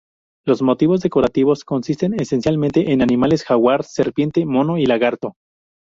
[0.47, 5.35] Los motivos decorativos consisten esencialmente en animales: jaguar, serpiente, mono y lagarto.